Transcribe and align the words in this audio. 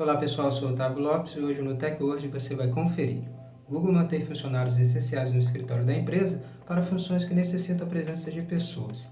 Olá 0.00 0.16
pessoal, 0.16 0.48
eu 0.48 0.52
sou 0.52 0.70
Otávio 0.70 1.02
Lopes 1.02 1.34
e 1.36 1.40
hoje 1.40 1.60
no 1.60 1.74
TechWord 1.74 2.26
você 2.28 2.54
vai 2.54 2.68
conferir. 2.68 3.20
Google 3.68 3.92
mantém 3.92 4.24
funcionários 4.24 4.78
essenciais 4.78 5.30
no 5.30 5.38
escritório 5.38 5.84
da 5.84 5.94
empresa 5.94 6.42
para 6.66 6.80
funções 6.80 7.26
que 7.26 7.34
necessitam 7.34 7.86
a 7.86 7.90
presença 7.90 8.30
de 8.30 8.40
pessoas. 8.40 9.10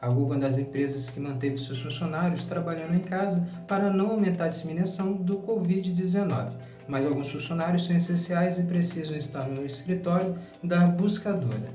A 0.00 0.08
Google 0.08 0.32
é 0.32 0.36
uma 0.36 0.38
das 0.38 0.56
empresas 0.56 1.10
que 1.10 1.20
manteve 1.20 1.58
seus 1.58 1.82
funcionários 1.82 2.46
trabalhando 2.46 2.94
em 2.94 3.00
casa 3.00 3.46
para 3.68 3.92
não 3.92 4.12
aumentar 4.12 4.44
a 4.44 4.48
disseminação 4.48 5.12
do 5.12 5.40
Covid-19, 5.40 6.52
mas 6.88 7.04
alguns 7.04 7.30
funcionários 7.30 7.84
são 7.84 7.94
essenciais 7.94 8.58
e 8.58 8.62
precisam 8.62 9.18
estar 9.18 9.46
no 9.46 9.66
escritório 9.66 10.38
da 10.64 10.86
buscadora. 10.86 11.68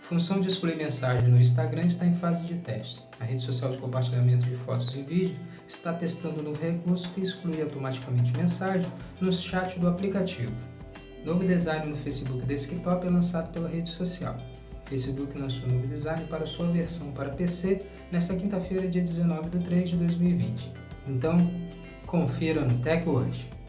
Função 0.00 0.40
de 0.40 0.48
excluir 0.48 0.74
mensagem 0.74 1.28
no 1.28 1.38
Instagram 1.38 1.82
está 1.82 2.04
em 2.04 2.16
fase 2.16 2.42
de 2.42 2.54
teste. 2.54 3.04
A 3.20 3.24
rede 3.24 3.42
social 3.42 3.70
de 3.70 3.78
compartilhamento 3.78 4.44
de 4.44 4.56
fotos 4.56 4.92
e 4.96 5.02
vídeos 5.02 5.38
está 5.70 5.92
testando 5.92 6.48
um 6.48 6.52
recurso 6.52 7.10
que 7.12 7.20
exclui 7.20 7.62
automaticamente 7.62 8.36
mensagem 8.36 8.90
no 9.20 9.32
chat 9.32 9.78
do 9.78 9.88
aplicativo. 9.88 10.52
Novo 11.24 11.46
design 11.46 11.90
no 11.90 11.96
Facebook 11.96 12.44
Desktop 12.46 13.06
é 13.06 13.10
lançado 13.10 13.52
pela 13.52 13.68
rede 13.68 13.88
social. 13.88 14.36
Facebook 14.86 15.38
lançou 15.38 15.68
novo 15.68 15.86
design 15.86 16.24
para 16.24 16.46
sua 16.46 16.66
versão 16.66 17.12
para 17.12 17.30
PC 17.30 17.86
nesta 18.10 18.34
quinta-feira, 18.34 18.88
dia 18.88 19.02
19 19.02 19.50
de 19.50 19.64
3 19.64 19.90
de 19.90 19.96
2020. 19.96 20.72
Então, 21.06 21.50
confira 22.06 22.64
no 22.64 22.78
TechWord. 22.78 23.59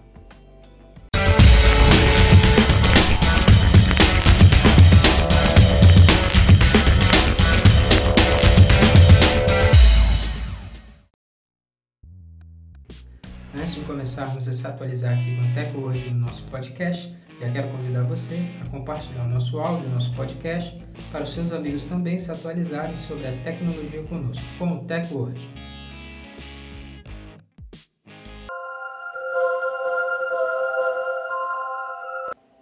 Antes 13.53 13.75
de 13.75 13.81
começarmos 13.81 14.47
a 14.47 14.53
se 14.53 14.65
atualizar 14.65 15.13
aqui 15.13 15.35
com 15.35 15.41
o 15.41 15.53
TechWord 15.53 16.11
no 16.11 16.21
nosso 16.21 16.43
podcast, 16.43 17.13
já 17.37 17.51
quero 17.51 17.67
convidar 17.67 18.03
você 18.03 18.47
a 18.61 18.69
compartilhar 18.69 19.25
o 19.25 19.27
nosso 19.27 19.59
áudio, 19.59 19.89
o 19.89 19.91
nosso 19.91 20.15
podcast, 20.15 20.81
para 21.11 21.23
os 21.23 21.33
seus 21.33 21.51
amigos 21.51 21.83
também 21.83 22.17
se 22.17 22.31
atualizarem 22.31 22.97
sobre 22.97 23.27
a 23.27 23.43
tecnologia 23.43 24.03
conosco, 24.03 24.41
com 24.57 24.71
o 24.71 24.85
TechWord. 24.85 25.49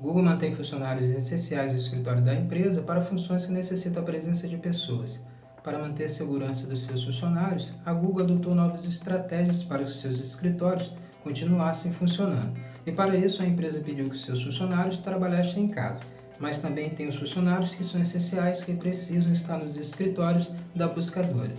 Google 0.01 0.23
mantém 0.23 0.55
funcionários 0.55 1.07
essenciais 1.07 1.69
do 1.69 1.77
escritório 1.77 2.25
da 2.25 2.33
empresa 2.33 2.81
para 2.81 2.99
funções 2.99 3.45
que 3.45 3.51
necessitam 3.51 4.01
a 4.01 4.05
presença 4.05 4.47
de 4.47 4.57
pessoas. 4.57 5.23
Para 5.63 5.77
manter 5.77 6.05
a 6.05 6.09
segurança 6.09 6.65
dos 6.65 6.83
seus 6.83 7.03
funcionários, 7.03 7.73
a 7.85 7.93
Google 7.93 8.23
adotou 8.23 8.55
novas 8.55 8.85
estratégias 8.85 9.63
para 9.63 9.83
que 9.83 9.91
seus 9.91 10.19
escritórios 10.19 10.93
continuassem 11.21 11.91
funcionando. 11.91 12.57
E 12.85 12.91
para 12.91 13.17
isso, 13.17 13.43
a 13.43 13.45
empresa 13.45 13.81
pediu 13.81 14.09
que 14.09 14.17
seus 14.17 14.41
funcionários 14.41 14.99
trabalhassem 14.99 15.65
em 15.65 15.67
casa, 15.67 16.01
mas 16.39 16.61
também 16.61 16.89
tem 16.89 17.07
os 17.07 17.15
funcionários 17.15 17.75
que 17.75 17.83
são 17.83 18.01
essenciais 18.01 18.63
que 18.63 18.73
precisam 18.73 19.33
estar 19.33 19.57
nos 19.57 19.75
escritórios 19.75 20.49
da 20.73 20.87
buscadora. 20.87 21.53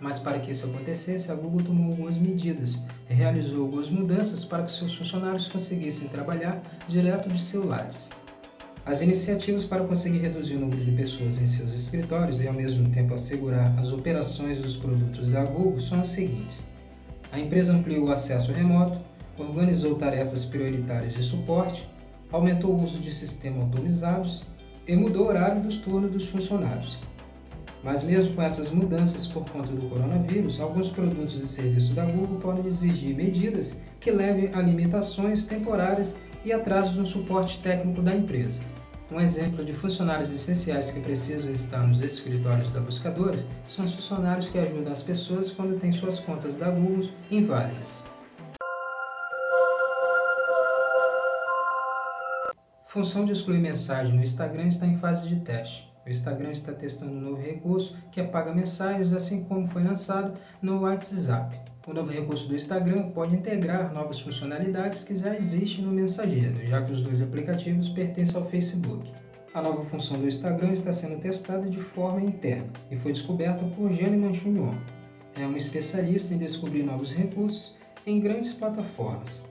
Mas 0.00 0.20
para 0.20 0.38
que 0.38 0.52
isso 0.52 0.66
acontecesse, 0.66 1.32
a 1.32 1.34
Google 1.34 1.64
tomou 1.64 1.90
algumas 1.90 2.16
medidas 2.16 2.78
e 3.10 3.14
realizou 3.14 3.62
algumas 3.62 3.90
mudanças 3.90 4.44
para 4.44 4.62
que 4.62 4.72
seus 4.72 4.94
funcionários 4.94 5.48
conseguissem 5.48 6.08
trabalhar 6.08 6.62
direto 6.86 7.28
de 7.28 7.42
seus 7.42 7.64
lares. 7.64 8.10
As 8.86 9.00
iniciativas 9.00 9.64
para 9.64 9.82
conseguir 9.82 10.18
reduzir 10.18 10.56
o 10.56 10.60
número 10.60 10.84
de 10.84 10.92
pessoas 10.92 11.40
em 11.40 11.46
seus 11.46 11.72
escritórios 11.72 12.42
e 12.42 12.46
ao 12.46 12.52
mesmo 12.52 12.86
tempo 12.90 13.14
assegurar 13.14 13.74
as 13.78 13.90
operações 13.90 14.60
dos 14.60 14.76
produtos 14.76 15.30
da 15.30 15.42
Google 15.42 15.80
são 15.80 16.02
as 16.02 16.08
seguintes: 16.08 16.66
a 17.32 17.40
empresa 17.40 17.72
ampliou 17.72 18.08
o 18.08 18.12
acesso 18.12 18.52
remoto, 18.52 18.98
organizou 19.38 19.94
tarefas 19.94 20.44
prioritárias 20.44 21.14
de 21.14 21.22
suporte, 21.22 21.88
aumentou 22.30 22.72
o 22.72 22.84
uso 22.84 22.98
de 22.98 23.10
sistemas 23.10 23.62
automatizados 23.62 24.44
e 24.86 24.94
mudou 24.94 25.24
o 25.24 25.28
horário 25.28 25.62
dos 25.62 25.78
turnos 25.78 26.10
dos 26.10 26.26
funcionários. 26.26 26.98
Mas 27.82 28.04
mesmo 28.04 28.34
com 28.34 28.42
essas 28.42 28.70
mudanças 28.70 29.26
por 29.26 29.48
conta 29.48 29.72
do 29.72 29.88
coronavírus, 29.88 30.60
alguns 30.60 30.90
produtos 30.90 31.42
e 31.42 31.48
serviços 31.48 31.94
da 31.94 32.04
Google 32.04 32.38
podem 32.38 32.66
exigir 32.66 33.16
medidas 33.16 33.78
que 33.98 34.10
levem 34.10 34.50
a 34.52 34.60
limitações 34.60 35.46
temporárias 35.46 36.18
e 36.44 36.52
atrasos 36.52 36.96
no 36.96 37.06
suporte 37.06 37.60
técnico 37.60 38.02
da 38.02 38.14
empresa. 38.14 38.60
Um 39.12 39.20
exemplo 39.20 39.62
de 39.62 39.74
funcionários 39.74 40.32
essenciais 40.32 40.90
que 40.90 41.00
precisam 41.00 41.52
estar 41.52 41.86
nos 41.86 42.00
escritórios 42.00 42.72
da 42.72 42.80
buscadora 42.80 43.44
são 43.68 43.84
os 43.84 43.92
funcionários 43.92 44.48
que 44.48 44.58
ajudam 44.58 44.90
as 44.90 45.02
pessoas 45.02 45.50
quando 45.50 45.78
têm 45.78 45.92
suas 45.92 46.18
contas 46.18 46.56
da 46.56 46.70
Google 46.70 47.10
inválidas. 47.30 48.02
Função 52.86 53.26
de 53.26 53.32
excluir 53.32 53.58
mensagem 53.58 54.14
no 54.14 54.22
Instagram 54.22 54.68
está 54.68 54.86
em 54.86 54.98
fase 54.98 55.28
de 55.28 55.36
teste. 55.40 55.93
O 56.06 56.10
Instagram 56.10 56.50
está 56.50 56.72
testando 56.72 57.12
um 57.12 57.20
novo 57.20 57.40
recurso 57.40 57.96
que 58.12 58.20
apaga 58.20 58.54
mensagens, 58.54 59.12
assim 59.12 59.44
como 59.44 59.66
foi 59.66 59.82
lançado 59.82 60.38
no 60.60 60.82
WhatsApp. 60.82 61.58
O 61.86 61.94
novo 61.94 62.10
recurso 62.10 62.46
do 62.46 62.54
Instagram 62.54 63.10
pode 63.10 63.34
integrar 63.34 63.92
novas 63.94 64.20
funcionalidades 64.20 65.02
que 65.02 65.16
já 65.16 65.34
existem 65.34 65.84
no 65.84 65.92
mensageiro, 65.92 66.56
já 66.66 66.82
que 66.82 66.92
os 66.92 67.00
dois 67.00 67.22
aplicativos 67.22 67.88
pertencem 67.88 68.36
ao 68.36 68.46
Facebook. 68.48 69.10
A 69.54 69.62
nova 69.62 69.82
função 69.82 70.18
do 70.18 70.26
Instagram 70.26 70.72
está 70.72 70.92
sendo 70.92 71.20
testada 71.20 71.68
de 71.70 71.78
forma 71.78 72.20
interna 72.20 72.68
e 72.90 72.96
foi 72.96 73.12
descoberta 73.12 73.64
por 73.76 73.92
Jane 73.92 74.16
Manchunion. 74.16 74.74
É 75.38 75.46
uma 75.46 75.58
especialista 75.58 76.34
em 76.34 76.38
descobrir 76.38 76.82
novos 76.82 77.12
recursos 77.12 77.76
em 78.06 78.20
grandes 78.20 78.52
plataformas. 78.52 79.44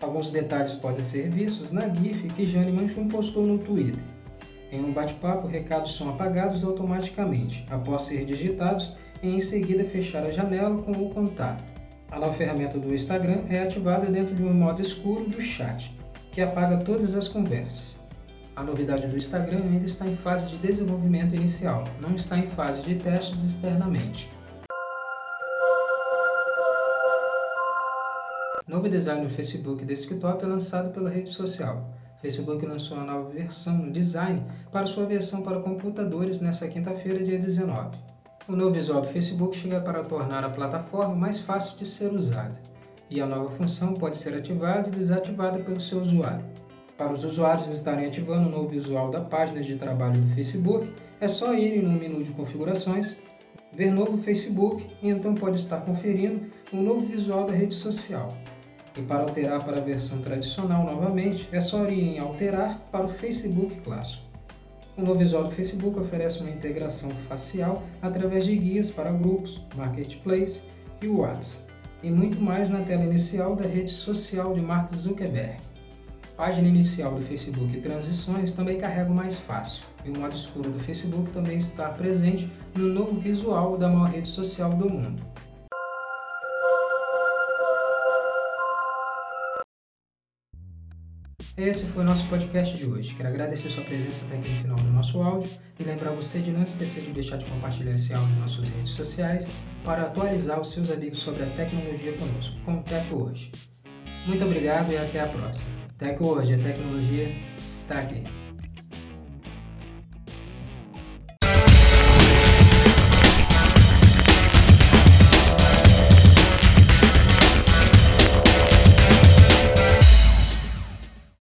Alguns 0.00 0.30
detalhes 0.30 0.74
podem 0.74 1.02
ser 1.02 1.30
vistos 1.30 1.72
na 1.72 1.88
GIF 1.88 2.26
que 2.28 2.46
Jane 2.46 2.72
Manchun 2.72 3.08
postou 3.08 3.46
no 3.46 3.58
Twitter. 3.58 4.15
Em 4.72 4.84
um 4.84 4.92
bate-papo, 4.92 5.46
recados 5.46 5.96
são 5.96 6.10
apagados 6.10 6.64
automaticamente 6.64 7.64
após 7.70 8.02
ser 8.02 8.24
digitados 8.24 8.96
e 9.22 9.28
em 9.28 9.40
seguida 9.40 9.84
fechar 9.84 10.24
a 10.24 10.32
janela 10.32 10.82
com 10.82 10.92
o 10.92 11.10
contato. 11.10 11.64
A 12.10 12.18
nova 12.18 12.32
ferramenta 12.32 12.78
do 12.78 12.94
Instagram 12.94 13.42
é 13.48 13.62
ativada 13.62 14.06
dentro 14.06 14.34
de 14.34 14.42
um 14.42 14.52
modo 14.52 14.82
escuro 14.82 15.28
do 15.28 15.40
chat, 15.40 15.96
que 16.32 16.40
apaga 16.40 16.78
todas 16.78 17.14
as 17.14 17.28
conversas. 17.28 17.96
A 18.56 18.62
novidade 18.62 19.06
do 19.06 19.16
Instagram 19.16 19.58
ainda 19.58 19.86
está 19.86 20.06
em 20.06 20.16
fase 20.16 20.50
de 20.50 20.58
desenvolvimento 20.58 21.34
inicial, 21.34 21.84
não 22.00 22.16
está 22.16 22.38
em 22.38 22.46
fase 22.46 22.82
de 22.82 22.94
testes 22.96 23.44
externamente. 23.44 24.28
Novo 28.66 28.88
design 28.88 29.22
no 29.22 29.30
Facebook 29.30 29.84
Desktop 29.84 30.42
é 30.42 30.46
lançado 30.46 30.92
pela 30.92 31.08
rede 31.08 31.32
social. 31.32 31.88
Facebook 32.20 32.64
lançou 32.64 32.96
uma 32.96 33.06
nova 33.06 33.28
versão 33.30 33.76
no 33.76 33.92
design 33.92 34.42
para 34.72 34.86
sua 34.86 35.04
versão 35.04 35.42
para 35.42 35.60
computadores 35.60 36.40
nesta 36.40 36.66
quinta-feira, 36.68 37.22
dia 37.22 37.38
19. 37.38 37.96
O 38.48 38.56
novo 38.56 38.72
visual 38.72 39.02
do 39.02 39.08
Facebook 39.08 39.56
chega 39.56 39.80
para 39.80 40.04
tornar 40.04 40.44
a 40.44 40.50
plataforma 40.50 41.14
mais 41.14 41.38
fácil 41.38 41.76
de 41.76 41.84
ser 41.84 42.12
usada, 42.12 42.58
e 43.10 43.20
a 43.20 43.26
nova 43.26 43.50
função 43.50 43.92
pode 43.94 44.16
ser 44.16 44.34
ativada 44.34 44.88
e 44.88 44.92
desativada 44.92 45.58
pelo 45.58 45.80
seu 45.80 46.00
usuário. 46.00 46.44
Para 46.96 47.12
os 47.12 47.24
usuários 47.24 47.68
estarem 47.68 48.06
ativando 48.06 48.48
o 48.48 48.50
novo 48.50 48.68
visual 48.68 49.10
da 49.10 49.20
página 49.20 49.62
de 49.62 49.76
trabalho 49.76 50.18
do 50.20 50.34
Facebook, 50.34 50.90
é 51.20 51.28
só 51.28 51.54
irem 51.54 51.82
no 51.82 51.92
menu 51.92 52.22
de 52.22 52.30
configurações, 52.30 53.16
ver 53.72 53.90
novo 53.90 54.16
Facebook 54.16 54.86
e 55.02 55.10
então 55.10 55.34
pode 55.34 55.56
estar 55.56 55.80
conferindo 55.82 56.50
o 56.72 56.76
novo 56.76 57.04
visual 57.04 57.44
da 57.44 57.52
rede 57.52 57.74
social. 57.74 58.28
E 58.96 59.02
para 59.02 59.22
alterar 59.22 59.62
para 59.62 59.76
a 59.76 59.80
versão 59.80 60.20
tradicional 60.20 60.84
novamente, 60.84 61.48
é 61.52 61.60
só 61.60 61.84
ir 61.86 62.16
em 62.16 62.18
alterar 62.18 62.78
para 62.90 63.04
o 63.04 63.08
Facebook 63.08 63.76
clássico. 63.80 64.22
O 64.96 65.02
novo 65.02 65.18
visual 65.18 65.44
do 65.44 65.50
Facebook 65.50 65.98
oferece 65.98 66.40
uma 66.40 66.50
integração 66.50 67.10
facial 67.28 67.82
através 68.00 68.46
de 68.46 68.56
guias 68.56 68.90
para 68.90 69.12
grupos, 69.12 69.60
marketplace 69.76 70.62
e 71.02 71.08
WhatsApp, 71.08 71.70
e 72.02 72.10
muito 72.10 72.40
mais 72.40 72.70
na 72.70 72.80
tela 72.80 73.04
inicial 73.04 73.54
da 73.54 73.68
rede 73.68 73.90
social 73.90 74.54
de 74.54 74.62
Mark 74.62 74.94
Zuckerberg. 74.94 75.58
Página 76.34 76.68
inicial 76.68 77.14
do 77.14 77.22
Facebook 77.22 77.78
transições 77.80 78.54
também 78.54 78.78
carrega 78.78 79.10
mais 79.10 79.38
fácil, 79.38 79.84
e 80.02 80.10
o 80.10 80.18
modo 80.18 80.34
escuro 80.34 80.70
do 80.70 80.80
Facebook 80.80 81.30
também 81.30 81.58
está 81.58 81.90
presente 81.90 82.50
no 82.74 82.88
novo 82.88 83.20
visual 83.20 83.76
da 83.76 83.90
maior 83.90 84.10
rede 84.10 84.28
social 84.28 84.70
do 84.70 84.88
mundo. 84.88 85.22
Esse 91.56 91.86
foi 91.86 92.02
o 92.02 92.06
nosso 92.06 92.28
podcast 92.28 92.76
de 92.76 92.84
hoje. 92.84 93.14
Quero 93.14 93.30
agradecer 93.30 93.70
sua 93.70 93.82
presença 93.82 94.26
até 94.26 94.36
aqui 94.36 94.50
no 94.50 94.56
final 94.56 94.76
do 94.76 94.90
nosso 94.90 95.22
áudio 95.22 95.48
e 95.80 95.84
lembrar 95.84 96.10
você 96.10 96.38
de 96.40 96.50
não 96.50 96.62
esquecer 96.62 97.02
de 97.02 97.12
deixar 97.12 97.38
de 97.38 97.46
compartilhar 97.46 97.92
esse 97.92 98.12
áudio 98.12 98.36
nas 98.36 98.50
suas 98.50 98.68
redes 98.68 98.90
sociais 98.90 99.48
para 99.82 100.02
atualizar 100.02 100.60
os 100.60 100.70
seus 100.70 100.90
amigos 100.90 101.18
sobre 101.18 101.44
a 101.44 101.50
tecnologia 101.56 102.12
conosco, 102.12 102.54
com 102.62 102.74
o 102.74 102.82
Tec 102.82 103.10
Hoje. 103.10 103.50
Muito 104.26 104.44
obrigado 104.44 104.92
e 104.92 104.98
até 104.98 105.18
a 105.18 105.28
próxima. 105.28 105.70
Tec 105.96 106.20
Hoje, 106.20 106.52
a 106.52 106.58
tecnologia 106.58 107.34
está 107.66 108.00
aqui. 108.00 108.45